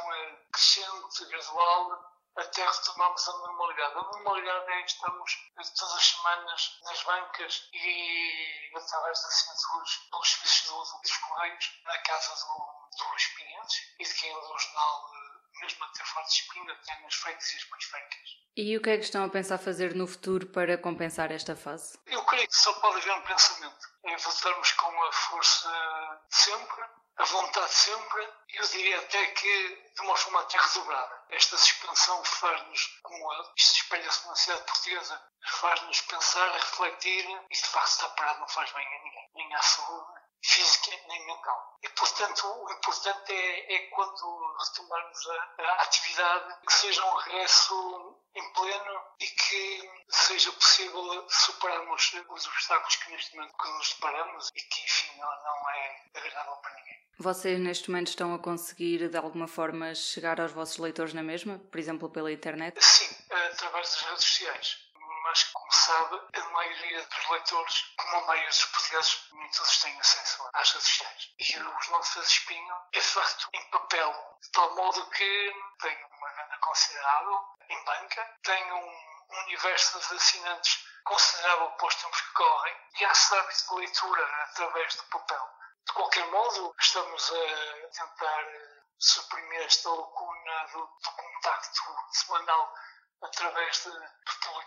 crescente, 0.52 1.26
gradual, 1.26 2.18
até 2.38 2.64
retomarmos 2.64 3.28
a 3.28 3.38
normalidade. 3.38 3.98
A 3.98 4.02
normalidade 4.02 4.72
é 4.72 4.86
estamos 4.86 5.52
todas 5.76 5.96
as 5.96 6.06
semanas 6.06 6.80
nas 6.84 7.04
bancas 7.04 7.70
e 7.74 8.72
através 8.76 9.22
das 9.22 9.34
assinaturas 9.34 9.98
pelos 10.12 10.32
serviços 10.32 10.68
do, 10.68 11.02
dos 11.02 11.18
Correios 11.18 11.82
na 11.84 11.98
casa 12.00 12.46
do, 12.46 12.88
dos 12.98 13.26
Pinhenses 13.26 13.96
e 14.00 14.04
de 14.04 14.14
quem 14.14 14.32
é 14.32 14.40
do 14.40 14.60
jornal, 14.60 15.12
mesmo 15.60 15.84
até 15.84 16.04
forte 16.06 16.42
espinho, 16.42 16.72
até 16.72 17.00
nas 17.02 17.16
freguesias 17.16 17.64
periféricas. 17.66 18.30
E 18.56 18.76
o 18.76 18.82
que 18.82 18.90
é 18.90 18.98
que 18.98 19.04
estão 19.04 19.24
a 19.24 19.30
pensar 19.30 19.58
fazer 19.58 19.94
no 19.94 20.08
futuro 20.08 20.48
para 20.48 20.78
compensar 20.78 21.32
esta 21.32 21.56
fase? 21.56 22.00
Eu 22.08 22.24
creio 22.26 22.48
que 22.48 22.56
só 22.56 22.74
pode 22.74 22.98
haver 22.98 23.14
um 23.14 23.22
pensamento. 23.22 23.88
É 24.04 24.18
voltarmos 24.18 24.72
com 24.72 25.04
a 25.04 25.12
força 25.12 25.70
de 26.30 26.36
sempre, 26.36 26.84
a 27.18 27.24
vontade 27.26 27.74
sempre, 27.74 28.28
eu 28.50 28.68
diria 28.68 29.00
até 29.00 29.26
que 29.28 29.92
de 29.96 30.02
uma 30.02 30.16
forma 30.16 30.42
até 30.42 30.58
redobrada. 30.58 31.24
Esta 31.30 31.58
suspensão 31.58 32.24
faz-nos, 32.24 33.00
como 33.04 33.54
isto 33.56 33.76
espelha-se 33.76 34.28
na 34.28 34.36
sociedade 34.36 34.66
portuguesa, 34.66 35.22
faz-nos 35.46 36.02
pensar, 36.02 36.52
refletir 36.54 37.26
e 37.50 37.54
de 37.54 37.66
facto 37.66 37.90
estar 37.90 38.10
parado 38.10 38.40
não 38.40 38.48
faz 38.48 38.72
bem 38.72 38.86
a 38.86 39.04
ninguém, 39.04 39.30
nem 39.36 39.56
à 39.56 39.62
saúde 39.62 40.27
física 40.44 40.92
nem 41.08 41.26
mental. 41.26 41.78
E, 41.84 41.90
portanto, 41.90 42.48
o 42.48 42.72
importante 42.72 43.32
é, 43.32 43.76
é 43.76 43.80
quando 43.90 44.56
retomarmos 44.60 45.28
a, 45.28 45.64
a, 45.64 45.82
atividade, 45.84 46.56
que 46.66 46.74
seja 46.74 47.06
um 47.06 47.16
regresso 47.18 48.24
em 48.36 48.54
pleno 48.54 49.02
e 49.20 49.26
que 49.28 49.92
seja 50.10 50.52
possível 50.52 51.28
superarmos 51.30 52.14
os 52.30 52.48
obstáculos 52.48 52.96
que 52.96 53.12
neste 53.12 53.36
momento 53.36 53.58
que 53.58 53.70
nos 53.70 53.94
deparamos 53.94 54.50
e 54.56 54.62
que, 54.62 54.84
enfim, 54.84 55.18
não, 55.18 55.30
não 55.30 55.70
é 55.70 56.04
agradável 56.16 56.56
para 56.58 56.76
ninguém. 56.76 57.08
Vocês 57.20 57.60
neste 57.60 57.90
momento 57.90 58.10
estão 58.10 58.34
a 58.36 58.40
conseguir 58.40 59.10
de 59.10 59.18
alguma 59.18 59.48
forma 59.48 59.96
chegar 59.96 60.40
aos 60.40 60.52
vossos 60.52 60.78
leitores 60.78 61.16
na 61.16 61.24
mesma, 61.24 61.58
por 61.58 61.80
exemplo 61.80 62.10
pela 62.12 62.32
internet? 62.32 62.78
Sim, 62.80 63.16
através 63.32 63.90
das 63.90 64.02
redes 64.04 64.24
sociais. 64.24 64.88
Mas, 65.28 65.44
como 65.44 65.72
sabe, 65.74 66.22
a 66.36 66.44
maioria 66.52 67.04
dos 67.06 67.30
leitores, 67.30 67.94
como 67.98 68.16
a 68.16 68.28
maioria 68.28 68.48
dos 68.48 68.64
portugueses, 68.64 69.28
nem 69.34 69.52
todos 69.52 69.78
têm 69.82 70.00
acesso 70.00 70.50
às 70.54 70.72
redes 70.72 70.88
sociais. 70.88 71.34
E 71.38 71.60
os 71.60 71.90
nossos 71.90 72.28
espinho 72.28 72.76
é 72.94 73.02
feito 73.02 73.50
em 73.54 73.70
papel, 73.70 74.38
de 74.42 74.52
tal 74.52 74.74
modo 74.76 75.10
que 75.10 75.54
tem 75.82 76.06
uma 76.06 76.30
venda 76.30 76.58
considerável 76.60 77.46
em 77.68 77.84
banca, 77.84 78.38
tem 78.42 78.72
um 78.72 79.36
universo 79.44 80.00
de 80.00 80.16
assinantes 80.16 80.88
considerável 81.04 81.72
para 81.72 81.88
os 81.88 81.96
tempos 81.96 82.22
que 82.22 82.32
correm 82.32 82.78
e 82.98 83.04
há 83.04 83.12
hábito 83.12 83.68
de 83.68 83.76
leitura 83.82 84.44
através 84.44 84.96
do 84.96 85.04
papel. 85.10 85.50
De 85.88 85.94
qualquer 85.94 86.26
modo, 86.28 86.74
estamos 86.80 87.34
a 87.34 87.88
tentar 87.90 88.46
suprimir 88.98 89.62
esta 89.64 89.90
lacuna 89.90 90.68
do, 90.68 90.80
do 90.80 91.12
contacto 91.12 91.82
semanal 92.14 92.74
através 93.22 93.84
de, 93.84 93.92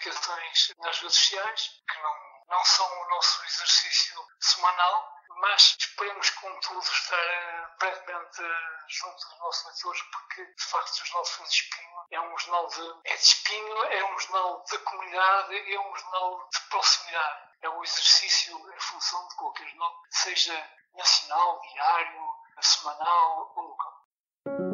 publicações 0.00 0.72
nas 0.78 0.98
redes 0.98 1.16
sociais, 1.16 1.70
que 1.88 2.02
não, 2.02 2.56
não 2.56 2.64
são 2.64 2.86
o 2.86 3.10
nosso 3.10 3.44
exercício 3.44 4.16
semanal, 4.40 5.12
mas 5.40 5.76
esperemos, 5.78 6.30
contudo, 6.30 6.80
estar 6.80 7.76
brevemente 7.78 8.42
junto 8.88 9.16
dos 9.16 9.38
nossos 9.38 9.64
leitores, 9.66 10.02
porque, 10.12 10.44
de 10.44 10.64
facto, 10.64 11.02
os 11.02 11.12
nossos 11.12 11.48
de 11.48 11.54
espinho 11.54 11.90
é 12.10 12.20
um 12.20 12.38
jornal 12.38 12.66
de, 12.68 13.10
é 13.10 13.16
de 13.16 13.22
espinho, 13.22 13.84
é 13.84 14.04
um 14.12 14.18
jornal 14.18 14.64
de 14.68 14.78
comunidade, 14.78 15.74
é 15.74 15.80
um 15.80 15.96
jornal 15.96 16.48
de 16.52 16.60
proximidade. 16.68 17.50
É 17.62 17.68
o 17.68 17.82
exercício 17.82 18.56
em 18.74 18.80
função 18.80 19.28
de 19.28 19.36
qualquer 19.36 19.68
jornal, 19.68 19.92
seja 20.10 20.70
nacional, 20.96 21.60
diário, 21.72 22.20
semanal 22.60 23.52
ou 23.56 23.62
local. 23.64 24.00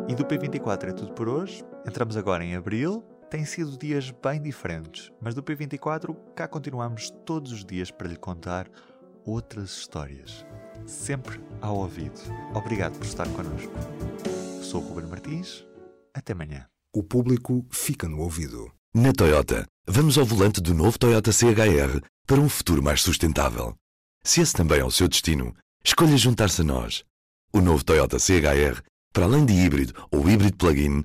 E 0.08 0.14
do 0.14 0.24
P24 0.24 0.90
é 0.90 0.92
tudo 0.92 1.12
por 1.14 1.28
hoje. 1.28 1.64
Entramos 1.86 2.16
agora 2.16 2.44
em 2.44 2.56
abril. 2.56 3.15
Têm 3.37 3.44
sido 3.44 3.77
dias 3.77 4.11
bem 4.11 4.40
diferentes, 4.40 5.12
mas 5.20 5.35
do 5.35 5.42
P24 5.42 6.16
cá 6.35 6.49
continuamos 6.49 7.11
todos 7.27 7.53
os 7.53 7.66
dias 7.66 7.90
para 7.90 8.09
lhe 8.09 8.16
contar 8.16 8.66
outras 9.27 9.77
histórias. 9.77 10.46
Sempre 10.87 11.38
ao 11.61 11.77
ouvido. 11.77 12.18
Obrigado 12.55 12.96
por 12.96 13.05
estar 13.05 13.29
connosco. 13.29 13.70
Sou 14.62 14.83
o 14.83 14.88
Ruben 14.88 15.11
Martins. 15.11 15.66
Até 16.14 16.33
amanhã. 16.33 16.66
O 16.94 17.03
público 17.03 17.66
fica 17.70 18.09
no 18.09 18.20
ouvido. 18.20 18.72
Na 18.94 19.12
Toyota, 19.12 19.66
vamos 19.87 20.16
ao 20.16 20.25
volante 20.25 20.62
do 20.62 20.72
novo 20.72 20.99
Toyota 20.99 21.31
CHR 21.31 22.01
para 22.27 22.40
um 22.40 22.49
futuro 22.49 22.83
mais 22.83 23.03
sustentável. 23.03 23.75
Se 24.25 24.40
esse 24.40 24.55
também 24.55 24.81
é 24.81 24.85
o 24.85 24.90
seu 24.90 25.09
destino, 25.09 25.55
escolha 25.85 26.16
juntar-se 26.16 26.62
a 26.62 26.64
nós. 26.64 27.05
O 27.53 27.61
novo 27.61 27.85
Toyota 27.85 28.18
CHR, 28.18 28.81
para 29.12 29.27
além 29.27 29.44
de 29.44 29.53
híbrido 29.53 29.92
ou 30.11 30.27
híbrido 30.27 30.57
plug-in, 30.57 31.05